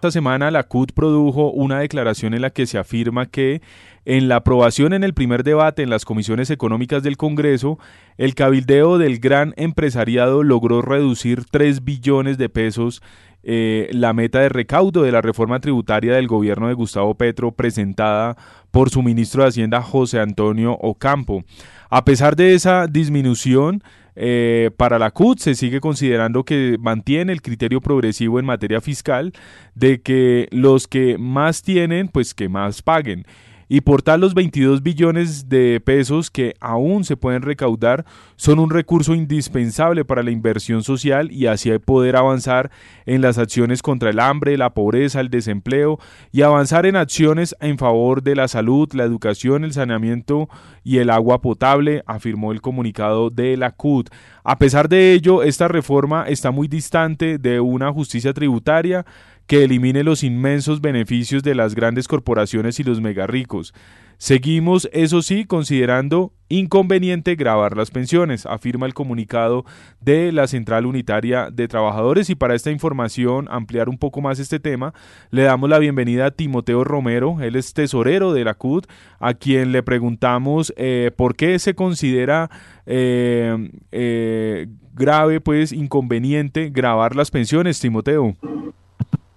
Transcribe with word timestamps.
Esta 0.00 0.12
semana 0.12 0.50
la 0.50 0.62
CUT 0.62 0.92
produjo 0.92 1.50
una 1.50 1.80
declaración 1.80 2.32
en 2.32 2.40
la 2.40 2.48
que 2.48 2.64
se 2.64 2.78
afirma 2.78 3.26
que 3.26 3.60
en 4.06 4.28
la 4.28 4.36
aprobación 4.36 4.94
en 4.94 5.04
el 5.04 5.12
primer 5.12 5.44
debate 5.44 5.82
en 5.82 5.90
las 5.90 6.06
comisiones 6.06 6.48
económicas 6.48 7.02
del 7.02 7.18
Congreso, 7.18 7.78
el 8.16 8.34
cabildeo 8.34 8.96
del 8.96 9.18
gran 9.18 9.52
empresariado 9.58 10.42
logró 10.42 10.80
reducir 10.80 11.44
3 11.50 11.84
billones 11.84 12.38
de 12.38 12.48
pesos 12.48 13.02
eh, 13.42 13.90
la 13.92 14.14
meta 14.14 14.40
de 14.40 14.48
recaudo 14.48 15.02
de 15.02 15.12
la 15.12 15.20
reforma 15.20 15.60
tributaria 15.60 16.14
del 16.14 16.28
gobierno 16.28 16.68
de 16.68 16.74
Gustavo 16.74 17.14
Petro 17.14 17.52
presentada 17.52 18.38
por 18.70 18.88
su 18.88 19.02
ministro 19.02 19.42
de 19.42 19.50
Hacienda 19.50 19.82
José 19.82 20.18
Antonio 20.18 20.78
Ocampo. 20.80 21.44
A 21.90 22.06
pesar 22.06 22.36
de 22.36 22.54
esa 22.54 22.86
disminución, 22.86 23.82
eh, 24.22 24.70
para 24.76 24.98
la 24.98 25.12
CUT 25.12 25.38
se 25.38 25.54
sigue 25.54 25.80
considerando 25.80 26.44
que 26.44 26.76
mantiene 26.78 27.32
el 27.32 27.40
criterio 27.40 27.80
progresivo 27.80 28.38
en 28.38 28.44
materia 28.44 28.82
fiscal 28.82 29.32
de 29.74 30.02
que 30.02 30.46
los 30.50 30.86
que 30.86 31.16
más 31.16 31.62
tienen, 31.62 32.08
pues 32.08 32.34
que 32.34 32.50
más 32.50 32.82
paguen 32.82 33.24
y 33.72 33.82
por 33.82 34.02
tal 34.02 34.20
los 34.20 34.34
22 34.34 34.82
billones 34.82 35.48
de 35.48 35.80
pesos 35.80 36.28
que 36.28 36.54
aún 36.58 37.04
se 37.04 37.16
pueden 37.16 37.42
recaudar 37.42 38.04
son 38.34 38.58
un 38.58 38.68
recurso 38.68 39.14
indispensable 39.14 40.04
para 40.04 40.24
la 40.24 40.32
inversión 40.32 40.82
social 40.82 41.30
y 41.30 41.46
así 41.46 41.70
poder 41.78 42.16
avanzar 42.16 42.72
en 43.06 43.22
las 43.22 43.38
acciones 43.38 43.80
contra 43.80 44.10
el 44.10 44.18
hambre, 44.18 44.58
la 44.58 44.70
pobreza, 44.74 45.20
el 45.20 45.30
desempleo 45.30 46.00
y 46.32 46.42
avanzar 46.42 46.84
en 46.84 46.96
acciones 46.96 47.54
en 47.60 47.78
favor 47.78 48.24
de 48.24 48.34
la 48.34 48.48
salud, 48.48 48.88
la 48.92 49.04
educación, 49.04 49.62
el 49.62 49.72
saneamiento 49.72 50.48
y 50.82 50.98
el 50.98 51.08
agua 51.08 51.40
potable, 51.40 52.02
afirmó 52.06 52.50
el 52.50 52.60
comunicado 52.60 53.30
de 53.30 53.56
la 53.56 53.70
CUT. 53.70 54.10
A 54.42 54.58
pesar 54.58 54.88
de 54.88 55.12
ello, 55.12 55.44
esta 55.44 55.68
reforma 55.68 56.24
está 56.26 56.50
muy 56.50 56.66
distante 56.66 57.38
de 57.38 57.60
una 57.60 57.92
justicia 57.92 58.32
tributaria 58.32 59.06
que 59.50 59.64
elimine 59.64 60.04
los 60.04 60.22
inmensos 60.22 60.80
beneficios 60.80 61.42
de 61.42 61.56
las 61.56 61.74
grandes 61.74 62.06
corporaciones 62.06 62.78
y 62.78 62.84
los 62.84 63.00
megarricos. 63.00 63.74
Seguimos, 64.16 64.88
eso 64.92 65.22
sí, 65.22 65.44
considerando 65.44 66.32
inconveniente 66.48 67.34
grabar 67.34 67.76
las 67.76 67.90
pensiones, 67.90 68.46
afirma 68.46 68.86
el 68.86 68.94
comunicado 68.94 69.64
de 70.00 70.30
la 70.30 70.46
Central 70.46 70.86
Unitaria 70.86 71.50
de 71.50 71.66
Trabajadores. 71.66 72.30
Y 72.30 72.36
para 72.36 72.54
esta 72.54 72.70
información, 72.70 73.48
ampliar 73.50 73.88
un 73.88 73.98
poco 73.98 74.20
más 74.20 74.38
este 74.38 74.60
tema, 74.60 74.94
le 75.32 75.42
damos 75.42 75.68
la 75.68 75.80
bienvenida 75.80 76.26
a 76.26 76.30
Timoteo 76.30 76.84
Romero, 76.84 77.38
él 77.40 77.56
es 77.56 77.74
tesorero 77.74 78.32
de 78.32 78.44
la 78.44 78.54
CUT, 78.54 78.86
a 79.18 79.34
quien 79.34 79.72
le 79.72 79.82
preguntamos 79.82 80.72
eh, 80.76 81.10
por 81.16 81.34
qué 81.34 81.58
se 81.58 81.74
considera 81.74 82.50
eh, 82.86 83.68
eh, 83.90 84.68
grave, 84.94 85.40
pues 85.40 85.72
inconveniente 85.72 86.70
grabar 86.70 87.16
las 87.16 87.32
pensiones, 87.32 87.80
Timoteo. 87.80 88.36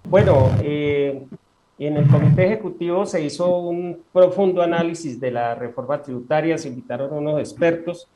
Bueno, 0.08 0.50
eh, 0.62 1.26
en 1.78 1.96
el 1.96 2.08
comité 2.08 2.44
ejecutivo 2.44 3.06
se 3.06 3.22
hizo 3.24 3.58
un 3.58 4.02
profundo 4.12 4.62
análisis 4.62 5.18
de 5.18 5.30
la 5.30 5.54
reforma 5.54 6.00
tributaria, 6.00 6.58
se 6.58 6.68
invitaron 6.68 7.12
unos 7.12 7.40
expertos 7.40 8.06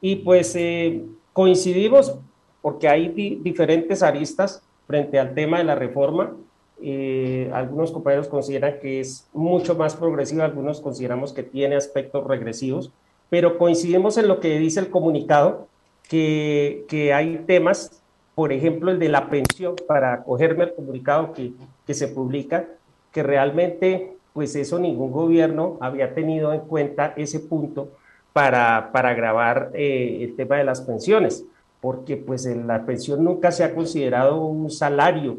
y 0.00 0.16
pues 0.16 0.54
eh, 0.56 1.04
coincidimos 1.32 2.16
porque 2.62 2.88
hay 2.88 3.08
diferentes 3.42 4.02
aristas 4.02 4.62
frente 4.86 5.18
al 5.18 5.34
tema 5.34 5.58
de 5.58 5.64
la 5.64 5.74
reforma. 5.74 6.34
Eh, 6.80 7.50
algunos 7.52 7.90
compañeros 7.90 8.28
consideran 8.28 8.78
que 8.80 9.00
es 9.00 9.28
mucho 9.32 9.74
más 9.74 9.96
progresiva, 9.96 10.44
algunos 10.44 10.80
consideramos 10.80 11.32
que 11.32 11.42
tiene 11.42 11.74
aspectos 11.74 12.24
regresivos, 12.24 12.92
pero 13.30 13.58
coincidimos 13.58 14.16
en 14.16 14.28
lo 14.28 14.40
que 14.40 14.58
dice 14.58 14.80
el 14.80 14.90
comunicado, 14.90 15.66
que, 16.08 16.84
que 16.88 17.12
hay 17.12 17.42
temas 17.46 18.02
por 18.36 18.52
ejemplo, 18.52 18.90
el 18.90 18.98
de 18.98 19.08
la 19.08 19.30
pensión, 19.30 19.74
para 19.88 20.12
acogerme 20.12 20.64
al 20.64 20.74
comunicado 20.74 21.32
que, 21.32 21.52
que 21.86 21.94
se 21.94 22.08
publica, 22.08 22.66
que 23.10 23.22
realmente, 23.22 24.12
pues 24.34 24.54
eso 24.56 24.78
ningún 24.78 25.10
gobierno 25.10 25.78
había 25.80 26.12
tenido 26.14 26.52
en 26.52 26.60
cuenta 26.60 27.14
ese 27.16 27.40
punto 27.40 27.88
para, 28.34 28.90
para 28.92 29.14
grabar 29.14 29.70
eh, 29.72 30.18
el 30.20 30.36
tema 30.36 30.56
de 30.58 30.64
las 30.64 30.82
pensiones, 30.82 31.46
porque 31.80 32.18
pues 32.18 32.44
en 32.44 32.66
la 32.66 32.84
pensión 32.84 33.24
nunca 33.24 33.50
se 33.52 33.64
ha 33.64 33.74
considerado 33.74 34.44
un 34.44 34.70
salario, 34.70 35.38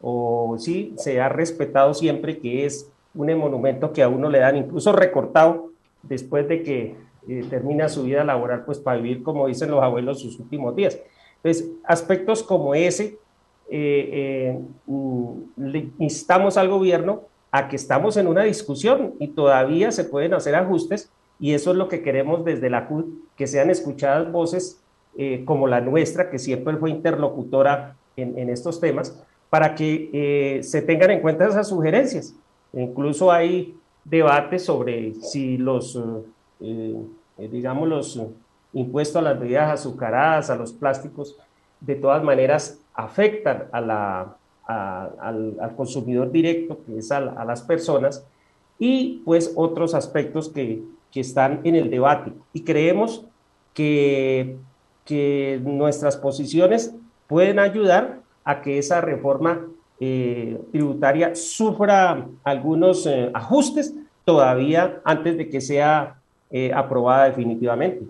o 0.00 0.56
sí, 0.58 0.94
se 0.96 1.20
ha 1.20 1.28
respetado 1.28 1.92
siempre 1.92 2.38
que 2.38 2.64
es 2.64 2.90
un 3.14 3.26
monumento 3.36 3.92
que 3.92 4.02
a 4.02 4.08
uno 4.08 4.30
le 4.30 4.38
dan, 4.38 4.56
incluso 4.56 4.92
recortado 4.92 5.72
después 6.02 6.48
de 6.48 6.62
que 6.62 6.96
eh, 7.28 7.44
termina 7.50 7.90
su 7.90 8.04
vida 8.04 8.24
laboral, 8.24 8.64
pues 8.64 8.78
para 8.78 8.96
vivir, 8.96 9.22
como 9.22 9.48
dicen 9.48 9.70
los 9.70 9.82
abuelos, 9.82 10.22
sus 10.22 10.40
últimos 10.40 10.74
días. 10.74 10.98
Entonces, 11.42 11.70
aspectos 11.84 12.42
como 12.42 12.74
ese, 12.74 13.18
eh, 13.70 14.10
eh, 14.12 14.58
mm, 14.86 15.32
le 15.56 15.90
instamos 15.98 16.56
al 16.56 16.68
gobierno 16.68 17.22
a 17.50 17.68
que 17.68 17.76
estamos 17.76 18.16
en 18.16 18.26
una 18.26 18.42
discusión 18.42 19.14
y 19.18 19.28
todavía 19.28 19.92
se 19.92 20.04
pueden 20.04 20.34
hacer 20.34 20.54
ajustes 20.54 21.10
y 21.38 21.54
eso 21.54 21.70
es 21.70 21.76
lo 21.76 21.88
que 21.88 22.02
queremos 22.02 22.44
desde 22.44 22.70
la 22.70 22.88
CUT, 22.88 23.06
que 23.36 23.46
sean 23.46 23.70
escuchadas 23.70 24.30
voces 24.32 24.80
eh, 25.16 25.44
como 25.44 25.66
la 25.68 25.80
nuestra, 25.80 26.30
que 26.30 26.38
siempre 26.38 26.76
fue 26.76 26.90
interlocutora 26.90 27.96
en, 28.16 28.50
estos 28.50 28.80
temas, 28.80 29.22
para 29.48 29.76
que 29.76 30.58
se 30.64 30.82
tengan 30.82 31.12
en 31.12 31.20
cuenta 31.20 31.46
esas 31.46 31.68
sugerencias. 31.68 32.34
Incluso 32.72 33.30
hay 33.30 33.76
debates 34.04 34.64
sobre 34.64 35.14
si 35.14 35.56
los, 35.56 35.96
digamos, 37.38 37.88
los 37.88 38.20
impuesto 38.72 39.18
a 39.18 39.22
las 39.22 39.38
bebidas 39.38 39.80
azucaradas, 39.80 40.50
a 40.50 40.56
los 40.56 40.72
plásticos, 40.72 41.36
de 41.80 41.94
todas 41.94 42.22
maneras 42.22 42.80
afectan 42.94 43.64
al, 43.72 44.34
consumidor 45.76 46.30
directo, 46.30 46.80
que 46.84 46.98
es 46.98 47.12
a, 47.12 47.20
las 47.20 47.62
personas, 47.62 48.26
y 48.78 49.22
pues 49.24 49.52
otros 49.56 49.94
aspectos 49.94 50.48
que, 50.48 50.82
que, 51.10 51.20
están 51.20 51.60
en 51.64 51.74
el 51.74 51.90
debate. 51.90 52.32
Y 52.52 52.62
creemos 52.64 53.24
que, 53.74 54.56
que 55.04 55.60
nuestras 55.62 56.16
posiciones 56.16 56.94
pueden 57.26 57.58
ayudar 57.58 58.20
a 58.44 58.62
que 58.62 58.78
esa 58.78 59.00
reforma 59.00 59.66
eh, 60.00 60.60
tributaria 60.70 61.34
sufra 61.34 62.28
algunos 62.44 63.04
eh, 63.06 63.30
ajustes 63.34 63.94
todavía 64.24 65.00
antes 65.04 65.36
de 65.36 65.48
que 65.48 65.60
sea 65.60 66.20
eh, 66.50 66.72
aprobada 66.72 67.24
definitivamente. 67.24 68.06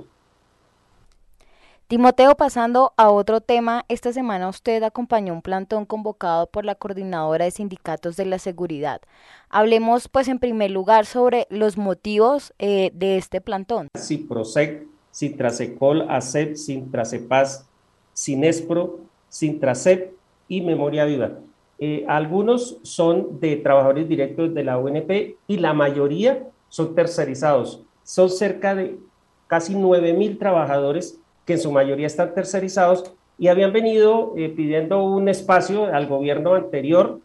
Timoteo, 1.88 2.34
pasando 2.34 2.93
a 2.99 3.09
otro 3.09 3.41
tema, 3.41 3.87
esta 3.88 4.12
semana 4.12 4.50
usted 4.50 4.82
acompañó 4.82 5.32
un 5.32 5.41
plantón 5.41 5.87
convocado 5.87 6.47
por 6.47 6.66
la 6.66 6.75
Coordinadora 6.75 7.47
de 7.47 7.50
Sindicatos 7.50 8.15
de 8.16 8.26
la 8.26 8.38
Seguridad. 8.38 9.00
Hablemos, 9.49 10.06
pues, 10.09 10.28
en 10.28 10.38
primer 10.38 10.71
lugar 10.71 11.06
sobre 11.06 11.47
los 11.48 11.78
motivos 11.78 12.53
eh, 12.59 12.91
de 12.93 13.16
este 13.16 13.41
plantón. 13.41 13.88
Ciprosec, 13.97 14.87
Sintrasecol, 15.12 16.10
ACEP, 16.10 16.56
Sintracepaz, 16.56 17.66
Sinespro, 18.12 18.98
Sintracep 19.31 20.12
y 20.47 20.60
Memoria 20.60 21.06
Viva. 21.06 21.38
Eh, 21.78 22.04
algunos 22.06 22.81
son 22.82 23.41
de 23.41 23.56
trabajadores 23.56 24.06
directos 24.06 24.53
de 24.53 24.62
la 24.62 24.77
UNP 24.77 25.38
y 25.47 25.56
la 25.56 25.72
mayoría 25.72 26.47
son 26.69 26.94
tercerizados. 26.94 27.82
Son 28.03 28.28
cerca 28.28 28.75
de 28.75 28.98
casi 29.47 29.75
9 29.75 30.12
mil 30.12 30.37
trabajadores 30.37 31.19
que 31.48 31.54
en 31.54 31.60
su 31.60 31.72
mayoría 31.72 32.06
están 32.06 32.34
tercerizados 32.34 33.10
y 33.38 33.48
habían 33.48 33.72
venido 33.72 34.34
eh, 34.36 34.50
pidiendo 34.50 35.03
un 35.03 35.31
espacio 35.31 35.86
al 35.86 36.06
gobierno 36.06 36.53
anterior 36.53 37.20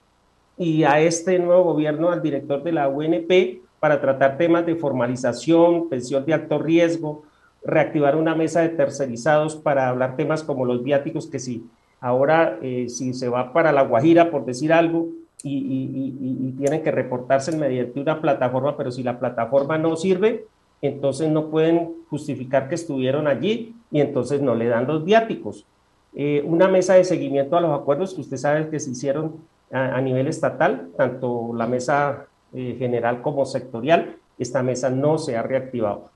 y 0.58 0.86
a 0.86 1.02
este 1.02 1.40
nuevo 1.40 1.66
gobierno, 1.66 2.10
al 2.10 2.22
director 2.22 2.64
de 2.64 2.72
la 2.72 2.88
UNP, 2.88 3.60
para 3.82 4.00
tratar 4.00 4.38
temas 4.38 4.66
de 4.66 4.78
formalización, 4.78 5.90
pensión 5.90 6.26
de 6.26 6.36
alto 6.36 6.58
riesgo, 6.58 7.24
reactivar 7.66 8.16
una 8.16 8.34
mesa 8.34 8.62
de 8.62 8.70
tercerizados 8.70 9.58
para 9.58 9.90
hablar 9.90 10.16
temas 10.16 10.42
como 10.42 10.64
los 10.64 10.84
viáticos, 10.84 11.28
que 11.28 11.40
si 11.40 11.66
ahora 12.00 12.58
eh, 12.62 12.88
si 12.88 13.14
se 13.14 13.28
va 13.28 13.52
para 13.52 13.74
La 13.74 13.82
Guajira, 13.82 14.32
por 14.32 14.46
decir 14.46 14.72
algo, 14.72 15.10
y, 15.44 15.58
y, 15.58 16.52
tienen 16.54 16.82
que 16.82 16.92
reportarse 16.92 17.52
mediante 17.58 18.00
una 18.00 18.22
plataforma, 18.22 18.78
pero 18.78 18.90
si 18.90 19.04
la 19.04 19.20
plataforma 19.20 19.78
no 19.78 19.98
sirve, 19.98 20.46
entonces 20.88 21.30
no 21.30 21.50
pueden 21.50 21.94
justificar 22.10 22.70
que 22.70 22.76
estuvieron 22.76 23.28
allí 23.28 23.76
y 23.92 24.02
entonces 24.02 24.42
no 24.42 24.56
le 24.56 24.68
dan 24.68 24.86
los 24.88 25.04
viáticos. 25.06 25.66
Eh, 26.14 26.44
una 26.46 26.68
mesa 26.68 26.96
de 26.96 27.04
seguimiento 27.04 27.58
a 27.58 27.62
los 27.62 27.72
acuerdos 27.72 28.14
que 28.14 28.22
usted 28.22 28.38
sabe 28.38 28.70
que 28.70 28.80
se 28.80 28.92
hicieron 28.92 29.38
a, 29.72 30.00
nivel 30.02 30.28
estatal, 30.28 30.90
tanto 30.96 31.52
la 31.56 31.66
mesa 31.66 32.28
eh, 32.54 32.76
general 32.78 33.24
como 33.24 33.46
sectorial, 33.46 34.18
esta 34.38 34.62
mesa 34.62 34.90
no 34.92 35.18
se 35.18 35.36
ha 35.36 35.42
reactivado. 35.42 36.10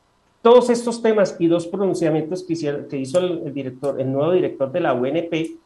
Todos 0.44 0.70
estos 0.70 1.02
temas 1.02 1.36
y 1.40 1.48
dos 1.48 1.66
pronunciamientos 1.66 2.44
que, 2.44 2.54
hizo 2.98 3.20
el 3.20 4.12
nuevo 4.12 4.32
director 4.32 4.72
de 4.72 4.80
la 4.80 4.94
UNP, 4.94 5.58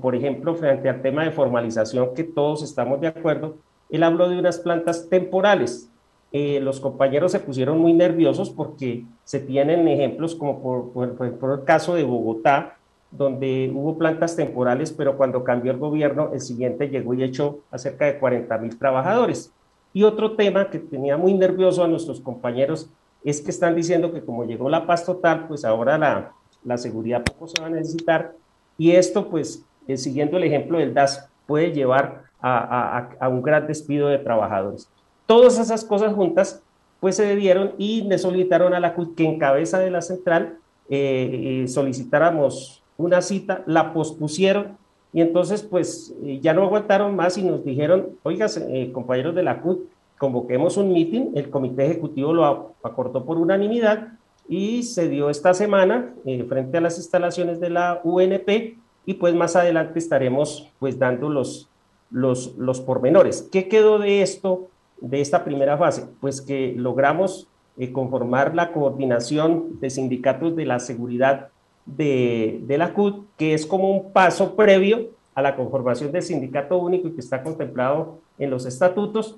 por 0.00 0.14
ejemplo, 0.14 0.54
frente 0.54 0.88
al 0.88 1.02
tema 1.02 1.24
de 1.24 1.32
formalización, 1.32 2.14
que 2.14 2.24
todos 2.24 2.62
estamos 2.62 3.00
de 3.00 3.08
acuerdo, 3.08 3.56
él 3.90 4.02
habló 4.04 4.28
de 4.28 4.38
unas 4.38 4.58
plantas 4.58 5.08
temporales, 5.08 5.90
eh, 6.32 6.60
los 6.60 6.80
compañeros 6.80 7.32
se 7.32 7.40
pusieron 7.40 7.78
muy 7.78 7.92
nerviosos 7.92 8.48
porque 8.50 9.04
se 9.24 9.40
tienen 9.40 9.86
ejemplos 9.86 10.34
como 10.34 10.62
por, 10.62 11.14
por, 11.14 11.52
el 11.52 11.64
caso 11.64 11.94
de 11.94 12.04
Bogotá, 12.04 12.78
donde 13.10 13.70
hubo 13.74 13.98
plantas 13.98 14.34
temporales, 14.34 14.92
pero 14.92 15.18
cuando 15.18 15.44
cambió 15.44 15.72
el 15.72 15.78
gobierno, 15.78 16.30
el 16.32 16.40
siguiente 16.40 16.88
llegó 16.88 17.12
y 17.12 17.22
echó 17.22 17.58
a 17.70 17.76
cerca 17.76 18.06
de 18.06 18.18
40 18.18 18.56
mil 18.58 18.78
trabajadores. 18.78 19.52
Y 19.92 20.04
otro 20.04 20.32
tema 20.32 20.70
que 20.70 20.78
tenía 20.78 21.18
muy 21.18 21.34
nervioso 21.34 21.84
a 21.84 21.88
nuestros 21.88 22.20
compañeros 22.20 22.88
es 23.22 23.42
que 23.42 23.50
están 23.50 23.76
diciendo 23.76 24.10
que 24.10 24.24
como 24.24 24.44
llegó 24.44 24.70
la 24.70 24.86
paz 24.86 25.04
total, 25.04 25.46
pues 25.46 25.66
ahora 25.66 25.98
la, 25.98 26.32
la 26.64 26.78
seguridad 26.78 27.22
poco 27.22 27.46
se 27.46 27.60
va 27.60 27.66
a 27.66 27.70
necesitar. 27.70 28.32
Y 28.78 28.92
esto, 28.92 29.28
pues, 29.28 29.64
eh, 29.86 29.98
siguiendo 29.98 30.38
el 30.38 30.44
ejemplo 30.44 30.78
del 30.78 30.94
DAS, 30.94 31.28
puede 31.46 31.72
llevar 31.72 32.22
a, 32.40 32.98
a, 32.98 33.10
a, 33.20 33.28
un 33.28 33.42
gran 33.42 33.66
despido 33.66 34.08
de 34.08 34.18
trabajadores. 34.18 34.88
Todas 35.32 35.58
esas 35.58 35.82
cosas 35.82 36.12
juntas, 36.12 36.62
pues 37.00 37.16
se 37.16 37.24
debieron 37.24 37.72
y 37.78 38.02
le 38.02 38.18
solicitaron 38.18 38.74
a 38.74 38.80
la 38.80 38.92
CUT 38.92 39.14
que 39.14 39.24
en 39.24 39.38
cabeza 39.38 39.78
de 39.78 39.90
la 39.90 40.02
central 40.02 40.58
eh, 40.90 41.62
eh, 41.64 41.68
solicitáramos 41.68 42.82
una 42.98 43.22
cita, 43.22 43.62
la 43.64 43.94
pospusieron 43.94 44.76
y 45.10 45.22
entonces 45.22 45.62
pues 45.62 46.14
eh, 46.22 46.38
ya 46.42 46.52
no 46.52 46.64
aguantaron 46.64 47.16
más 47.16 47.38
y 47.38 47.44
nos 47.44 47.64
dijeron, 47.64 48.10
oiga, 48.24 48.46
compañeros 48.92 49.34
de 49.34 49.42
la 49.42 49.62
CUT, 49.62 49.88
convoquemos 50.18 50.76
un 50.76 50.92
meeting, 50.92 51.30
el 51.34 51.48
comité 51.48 51.86
ejecutivo 51.86 52.34
lo 52.34 52.74
acordó 52.82 53.24
por 53.24 53.38
unanimidad 53.38 54.08
y 54.50 54.82
se 54.82 55.08
dio 55.08 55.30
esta 55.30 55.54
semana 55.54 56.12
frente 56.46 56.76
a 56.76 56.82
las 56.82 56.98
instalaciones 56.98 57.58
de 57.58 57.70
la 57.70 58.02
UNP 58.04 58.76
y 59.06 59.14
pues 59.14 59.34
más 59.34 59.56
adelante 59.56 59.98
estaremos 59.98 60.68
pues 60.78 60.98
dando 60.98 61.30
los, 61.30 61.70
los, 62.10 62.54
los 62.58 62.82
pormenores. 62.82 63.48
¿Qué 63.50 63.68
quedó 63.68 63.98
de 63.98 64.20
esto, 64.20 64.68
de 65.02 65.20
esta 65.20 65.44
primera 65.44 65.76
fase? 65.76 66.06
Pues 66.20 66.40
que 66.40 66.74
logramos 66.76 67.48
conformar 67.92 68.54
la 68.54 68.72
coordinación 68.72 69.80
de 69.80 69.90
sindicatos 69.90 70.54
de 70.54 70.66
la 70.66 70.78
seguridad 70.78 71.48
de, 71.86 72.64
la 72.68 72.94
CUT, 72.94 73.26
que 73.36 73.54
es 73.54 73.66
como 73.66 73.90
un 73.90 74.12
paso 74.12 74.54
previo 74.54 75.10
a 75.34 75.42
la 75.42 75.56
conformación 75.56 76.12
del 76.12 76.22
sindicato 76.22 76.78
único 76.78 77.08
y 77.08 77.12
que 77.12 77.20
está 77.20 77.42
contemplado 77.42 78.18
en 78.38 78.50
los 78.50 78.66
estatutos, 78.66 79.36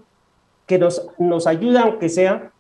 que 0.67 0.79
nos, 0.79 1.07
nos 1.19 1.47
ayuda, 1.47 1.83
aunque 1.83 2.09
sea 2.09 2.51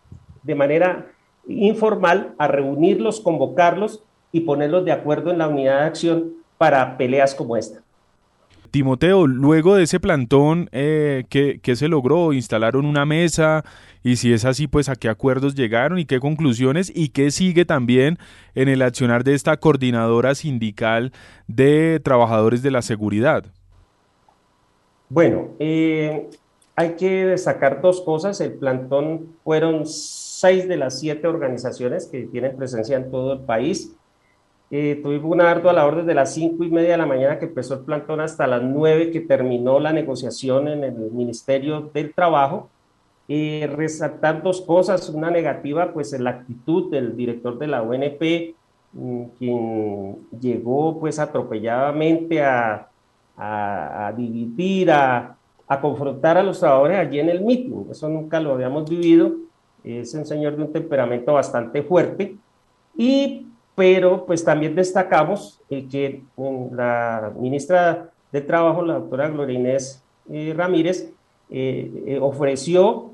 de 0.43 0.55
manera 0.55 1.11
informal, 1.47 2.35
a 2.39 2.49
reunirlos, 2.49 3.21
convocarlos 3.21 4.03
y 4.33 4.41
ponerlos 4.41 4.85
de 4.85 4.93
acuerdo 4.93 5.31
en 5.31 5.39
la 5.39 5.49
unidad 5.49 5.81
de 5.81 5.87
acción 5.87 6.33
para 6.57 6.97
peleas 6.97 7.35
como 7.35 7.57
esta. 7.57 7.84
Timoteo, 8.75 9.29
luego 9.29 9.76
de 9.76 9.85
ese 9.85 10.00
plantón, 10.00 10.69
eh, 10.73 11.26
¿qué, 11.29 11.61
¿qué, 11.62 11.76
se 11.76 11.87
logró? 11.87 12.32
¿Instalaron 12.32 12.87
una 12.87 13.06
mesa? 13.06 13.65
Y 14.03 14.17
si 14.17 14.32
es 14.32 14.44
así, 14.44 14.67
pues 14.67 14.88
a 14.88 14.97
qué 14.97 15.09
acuerdos 15.09 15.55
llegaron 15.55 16.00
y 16.00 16.06
qué 16.06 16.19
conclusiones 16.19 16.91
y 16.93 17.11
qué 17.11 17.31
sigue 17.31 17.65
también 17.65 18.19
en 18.56 18.69
el 18.69 18.82
accionar 18.82 19.23
de 19.23 19.35
esta 19.35 19.56
coordinadora 19.59 20.35
sindical 20.35 21.12
de 21.47 22.00
trabajadores 22.03 22.65
de 22.65 22.73
la 22.73 22.82
seguridad. 22.82 23.44
Bueno, 25.09 25.50
eh, 25.61 26.29
hay 26.75 26.97
que 26.97 27.26
destacar 27.26 27.81
dos 27.81 28.00
cosas. 28.00 28.41
El 28.41 28.55
plantón 28.55 29.37
fueron 29.44 29.87
seis 29.87 30.67
de 30.67 30.79
las 30.79 30.99
siete 30.99 31.29
organizaciones 31.29 32.09
que 32.09 32.23
tienen 32.23 32.56
presencia 32.56 32.97
en 32.97 33.09
todo 33.12 33.35
el 33.35 33.41
país 33.43 33.94
eh, 34.76 34.99
tuvimos 35.00 35.31
una 35.31 35.53
ardua 35.53 35.73
labor 35.73 35.99
desde 35.99 36.15
las 36.15 36.35
cinco 36.35 36.65
y 36.65 36.69
media 36.69 36.91
de 36.91 36.97
la 36.97 37.06
mañana 37.06 37.38
que 37.38 37.44
empezó 37.44 37.75
el 37.75 37.85
plantón 37.85 38.21
hasta 38.21 38.44
las 38.49 38.61
nueve 38.61 39.12
que 39.12 39.21
terminó 39.21 39.79
la 39.79 39.93
negociación 39.93 40.67
en 40.67 40.82
el 40.82 41.12
Ministerio 41.12 41.93
del 41.94 42.12
Trabajo. 42.12 42.71
Eh, 43.29 43.71
resaltar 43.73 44.43
dos 44.43 44.62
cosas, 44.62 45.09
una 45.11 45.31
negativa, 45.31 45.93
pues 45.93 46.19
la 46.19 46.31
actitud 46.31 46.91
del 46.91 47.17
director 47.17 47.56
de 47.56 47.69
la 47.69 47.82
ONP, 47.82 48.56
mm, 48.94 49.23
quien 49.38 50.17
llegó 50.41 50.99
pues 50.99 51.21
atropelladamente 51.21 52.43
a, 52.43 52.88
a, 53.37 54.09
a 54.09 54.12
dividir, 54.12 54.91
a, 54.91 55.37
a, 55.69 55.81
confrontar 55.81 56.37
a 56.37 56.43
los 56.43 56.59
trabajadores 56.59 56.99
allí 56.99 57.21
en 57.21 57.29
el 57.29 57.43
mitin. 57.43 57.87
Eso 57.93 58.09
nunca 58.09 58.41
lo 58.41 58.55
habíamos 58.55 58.91
vivido. 58.91 59.35
Es 59.85 60.12
un 60.15 60.26
señor 60.26 60.56
de 60.56 60.65
un 60.65 60.73
temperamento 60.73 61.32
bastante 61.32 61.85
fuerte. 61.85 62.37
Y 62.97 63.47
pero 63.75 64.25
pues 64.25 64.44
también 64.44 64.75
destacamos 64.75 65.61
eh, 65.69 65.87
que 65.91 66.23
la 66.37 67.32
ministra 67.37 68.11
de 68.31 68.41
Trabajo, 68.41 68.82
la 68.82 68.94
doctora 68.94 69.29
Gloria 69.29 69.59
Inés 69.59 70.03
eh, 70.31 70.53
Ramírez, 70.56 71.12
eh, 71.50 72.19
ofreció 72.21 73.11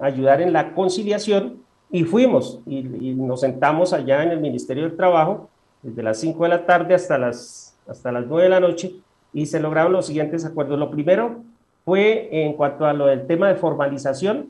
ayudar 0.00 0.40
en 0.40 0.52
la 0.52 0.74
conciliación 0.74 1.64
y 1.90 2.04
fuimos 2.04 2.60
y, 2.66 2.82
nos 2.82 3.40
sentamos 3.40 3.92
allá 3.92 4.22
en 4.22 4.30
el 4.30 4.40
Ministerio 4.40 4.84
del 4.84 4.96
Trabajo 4.96 5.48
desde 5.82 6.04
las 6.04 6.20
5 6.20 6.44
de 6.44 6.48
la 6.48 6.66
tarde 6.66 6.94
hasta 6.94 7.18
las, 7.18 7.76
hasta 7.88 8.12
las 8.12 8.26
9 8.26 8.44
de 8.44 8.48
la 8.48 8.60
noche 8.60 8.94
y 9.32 9.46
se 9.46 9.58
lograron 9.58 9.92
los 9.92 10.06
siguientes 10.06 10.44
acuerdos. 10.44 10.78
Lo 10.78 10.90
primero 10.90 11.42
fue 11.84 12.28
en 12.30 12.52
cuanto 12.52 12.86
a 12.86 12.92
lo 12.92 13.06
del 13.06 13.26
tema 13.26 13.48
de 13.48 13.56
formalización, 13.56 14.48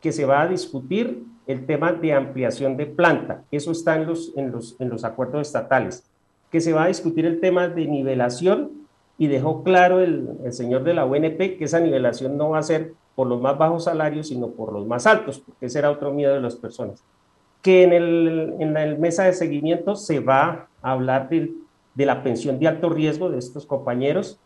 que 0.00 0.12
se 0.12 0.24
va 0.24 0.42
a 0.42 0.48
discutir 0.48 1.24
el 1.46 1.66
tema 1.66 1.92
de 1.92 2.12
ampliación 2.12 2.76
de 2.76 2.86
planta. 2.86 3.44
Eso 3.50 3.72
está 3.72 3.96
en 3.96 4.06
los, 4.06 4.32
en 4.36 4.50
los, 4.50 4.76
en 4.80 4.88
los 4.88 5.04
acuerdos 5.04 5.46
estatales. 5.46 6.10
Que 6.50 6.60
se 6.60 6.72
va 6.72 6.84
a 6.84 6.88
discutir 6.88 7.26
el 7.26 7.40
tema 7.40 7.68
de 7.68 7.86
nivelación 7.86 8.70
y 9.18 9.26
dejó 9.26 9.62
claro 9.62 10.00
el, 10.00 10.28
el 10.44 10.52
señor 10.52 10.84
de 10.84 10.94
la 10.94 11.04
UNP 11.04 11.58
que 11.58 11.64
esa 11.64 11.80
nivelación 11.80 12.36
no 12.36 12.50
va 12.50 12.58
a 12.58 12.62
ser 12.62 12.94
por 13.14 13.26
los 13.26 13.40
más 13.40 13.56
bajos 13.58 13.84
salarios, 13.84 14.28
sino 14.28 14.48
por 14.48 14.72
los 14.72 14.86
más 14.86 15.06
altos, 15.06 15.38
porque 15.40 15.66
ese 15.66 15.78
era 15.78 15.90
otro 15.90 16.12
miedo 16.12 16.34
de 16.34 16.40
las 16.40 16.56
personas. 16.56 17.04
Que 17.62 17.84
en, 17.84 17.92
el, 17.92 18.54
en 18.58 18.74
la 18.74 18.86
mesa 18.96 19.24
de 19.24 19.32
seguimiento 19.32 19.94
se 19.94 20.20
va 20.20 20.68
a 20.82 20.92
hablar 20.92 21.28
de, 21.28 21.52
de 21.94 22.06
la 22.06 22.22
pensión 22.22 22.58
de 22.58 22.68
alto 22.68 22.88
riesgo 22.88 23.30
de 23.30 23.38
estos 23.38 23.66
compañeros, 23.66 24.40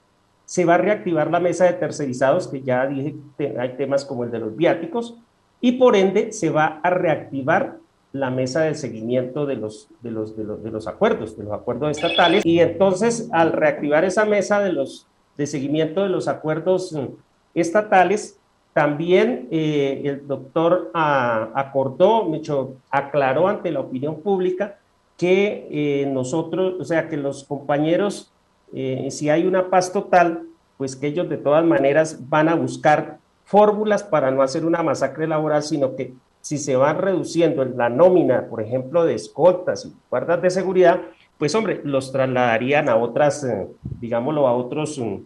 se 0.45 0.65
va 0.65 0.75
a 0.75 0.79
reactivar 0.79 1.31
la 1.31 1.41
mesa 1.41 1.65
de 1.65 1.75
tercerizados, 1.75 2.49
que 2.49 2.63
ya 2.63 2.87
dije, 2.87 3.17
hay 3.59 3.77
temas 3.77 4.05
como 4.05 4.25
el 4.25 4.31
de 4.31 4.39
los 4.39 4.57
viáticos, 4.57 5.19
y 5.61 5.73
por 5.73 5.97
ende 5.97 6.33
se 6.33 6.51
va 6.51 6.81
a 6.83 6.91
reactivar 6.91 7.79
la 8.13 8.31
mesa 8.31 8.63
de 8.63 8.75
seguimiento 8.75 9.47
de 9.47 9.57
los, 9.57 9.89
de 10.01 10.11
los, 10.11 10.37
de 10.37 10.45
los, 10.45 10.63
de 10.63 10.71
los 10.71 10.87
acuerdos, 10.87 11.37
de 11.37 11.45
los 11.45 11.53
acuerdos 11.53 11.97
estatales. 11.97 12.45
Y 12.45 12.61
entonces, 12.61 13.29
al 13.33 13.53
reactivar 13.53 14.05
esa 14.05 14.25
mesa 14.25 14.61
de, 14.61 14.73
los, 14.73 15.07
de 15.37 15.47
seguimiento 15.47 16.03
de 16.03 16.09
los 16.09 16.27
acuerdos 16.27 16.93
mm, 16.93 17.07
estatales, 17.55 18.39
también 18.73 19.49
eh, 19.51 20.03
el 20.05 20.27
doctor 20.27 20.91
a, 20.95 21.51
acordó, 21.55 22.33
hecho, 22.35 22.77
aclaró 22.91 23.49
ante 23.49 23.73
la 23.73 23.81
opinión 23.81 24.21
pública 24.21 24.79
que 25.17 25.67
eh, 25.71 26.07
nosotros, 26.07 26.75
o 26.79 26.85
sea, 26.85 27.09
que 27.09 27.17
los 27.17 27.45
compañeros, 27.45 28.31
eh, 28.73 29.09
si 29.11 29.31
hay 29.31 29.47
una 29.47 29.69
paz 29.69 29.93
total, 29.93 30.45
pues 30.77 30.95
que 30.95 31.09
ellos 31.09 31.29
de 31.29 31.39
todas 31.39 31.65
maneras 31.65 32.29
van 32.29 32.49
a 32.49 32.55
buscar 32.55 33.19
fórmulas 33.49 34.03
para 34.03 34.31
no 34.31 34.43
hacer 34.43 34.67
una 34.67 34.83
masacre 34.83 35.27
laboral, 35.27 35.63
sino 35.63 35.97
que 35.97 36.13
si 36.43 36.59
se 36.59 36.77
va 36.77 36.93
reduciendo 36.93 37.65
la 37.65 37.89
nómina, 37.89 38.47
por 38.47 38.61
ejemplo, 38.61 39.07
de 39.07 39.15
escoltas 39.15 39.87
y 39.87 39.93
guardas 40.11 40.43
de 40.43 40.51
seguridad, 40.51 41.01
pues 41.39 41.55
hombre, 41.55 41.81
los 41.83 42.13
trasladarían 42.13 42.91
a 42.91 42.97
otras, 42.97 43.45
eh, 43.45 43.67
digámoslo, 44.01 44.47
a 44.47 44.53
otros, 44.53 44.99
mm, 44.99 45.17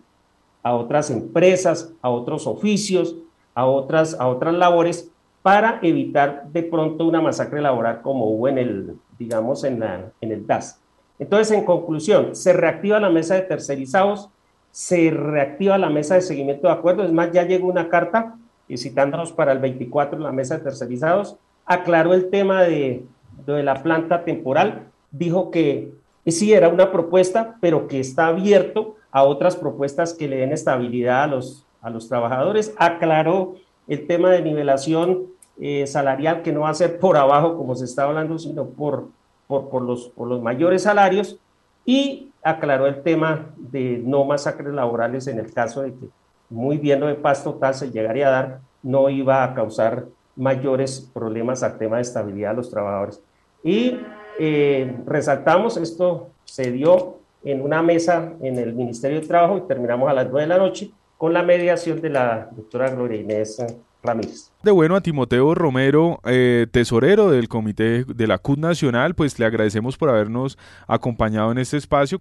a 0.63 0.75
otras 0.77 1.11
empresas, 1.11 1.93
a 2.01 2.11
otros 2.11 2.47
oficios, 2.47 3.17
a 3.57 3.67
otras, 3.67 4.15
a 4.21 4.29
otras 4.29 4.55
labores, 4.55 5.11
para 5.43 5.81
evitar 5.83 6.47
de 6.53 6.63
pronto 6.63 7.05
una 7.05 7.21
masacre 7.21 7.61
laboral 7.61 8.03
como 8.03 8.27
hubo 8.27 8.47
en 8.47 8.59
el, 8.59 8.97
digamos, 9.19 9.65
en, 9.65 9.81
la, 9.81 10.13
en 10.21 10.31
el 10.31 10.47
DAS. 10.47 10.81
Entonces, 11.19 11.51
en 11.59 11.65
conclusión, 11.65 12.37
se 12.37 12.53
reactiva 12.53 13.01
la 13.01 13.11
mesa 13.11 13.35
de 13.35 13.43
tercerizados, 13.43 14.29
se 14.73 15.11
reactiva 15.11 15.79
la 15.79 15.91
mesa 15.91 16.17
de 16.17 16.23
seguimiento 16.23 16.67
de 16.67 16.73
acuerdos. 16.73 17.07
Es 17.07 17.13
más, 17.13 17.31
ya 17.31 17.45
llegó 17.45 17.69
una 17.69 17.89
carta 17.89 18.37
y 18.67 18.79
citándonos 18.79 19.33
para 19.33 19.53
el 19.53 19.59
24 19.59 20.17
en 20.17 20.25
la 20.25 20.33
mesa 20.33 20.57
de 20.57 20.65
tercerizados, 20.65 21.37
aclaró 21.67 22.15
el 22.15 22.31
tema 22.31 22.63
de, 22.63 23.05
de 23.47 23.63
la 23.63 23.83
planta 23.83 24.25
temporal, 24.25 24.89
dijo 25.11 25.51
que 25.51 25.93
sí 26.27 26.53
era 26.53 26.69
una 26.69 26.91
propuesta, 26.91 27.57
pero 27.61 27.87
que 27.87 28.01
está 28.01 28.29
abierto 28.29 28.97
a 29.11 29.25
otras 29.25 29.57
propuestas 29.57 30.15
que 30.15 30.27
le 30.27 30.39
den 30.39 30.53
estabilidad 30.53 31.25
a 31.25 31.27
los, 31.27 31.67
a 31.83 31.91
los 31.91 32.09
trabajadores. 32.09 32.75
Aclaró 32.79 33.57
el 33.87 34.07
tema 34.07 34.31
de 34.31 34.43
nivelación 34.43 35.27
eh, 35.61 35.87
salarial, 35.87 36.43
que 36.43 36.53
no 36.53 36.61
va 36.61 36.71
a 36.71 36.75
ser 36.75 36.99
por 36.99 37.19
abajo, 37.19 37.57
como 37.59 37.75
se 37.75 37.85
está 37.85 38.05
hablando, 38.05 38.39
sino 38.39 38.67
por, 38.67 39.09
por, 39.47 39.69
por, 39.69 39.83
los, 39.83 40.09
por 40.09 40.29
los 40.29 40.41
mayores 40.41 40.85
salarios. 40.85 41.39
Y 41.85 42.32
aclaró 42.43 42.87
el 42.87 43.03
tema 43.03 43.51
de 43.57 44.01
no 44.05 44.25
masacres 44.25 44.73
laborales 44.73 45.27
en 45.27 45.39
el 45.39 45.53
caso 45.53 45.83
de 45.83 45.93
que 45.93 46.09
muy 46.51 46.77
bien 46.77 47.01
lo 47.01 47.07
de 47.07 47.15
paz 47.15 47.43
total 47.43 47.75
se 47.75 47.91
llegaría 47.91 48.29
a 48.29 48.31
dar, 48.31 48.61
no 48.83 49.09
iba 49.09 49.43
a 49.43 49.55
causar 49.55 50.07
mayores 50.37 51.11
problemas 51.13 51.63
al 51.63 51.79
tema 51.79 51.97
de 51.97 52.03
estabilidad 52.03 52.51
de 52.51 52.57
los 52.57 52.71
trabajadores. 52.71 53.23
Y 53.63 53.99
eh, 54.39 54.97
resaltamos, 55.07 55.77
esto 55.77 56.31
se 56.45 56.71
dio 56.73 57.19
en 57.45 57.63
una 57.63 57.83
mesa 57.83 58.33
en 58.41 58.59
el 58.59 58.75
Ministerio 58.75 59.21
de 59.21 59.27
Trabajo 59.27 59.59
y 59.59 59.61
terminamos 59.63 60.11
a 60.11 60.15
las 60.15 60.27
9 60.27 60.43
de 60.43 60.47
la 60.47 60.59
noche 60.59 60.91
con 61.17 61.33
la 61.33 61.43
mediación 61.43 62.01
de 62.01 62.11
la 62.11 62.49
doctora 62.51 62.91
Gloria 62.91 63.21
Inés 63.21 63.65
Ramírez. 64.03 64.51
De 64.63 64.71
bueno 64.71 64.97
a 64.97 65.01
Timoteo 65.01 65.55
Romero, 65.55 66.21
eh, 66.25 66.67
tesorero 66.71 67.31
del 67.31 67.49
Comité 67.49 68.05
de 68.05 68.27
la 68.27 68.39
CUT 68.39 68.59
Nacional, 68.59 69.15
pues 69.15 69.39
le 69.39 69.47
agradecemos 69.47 69.97
por 69.97 70.09
habernos 70.09 70.59
acompañado 70.87 71.53
en 71.53 71.59
este 71.59 71.77
espacio. 71.77 72.21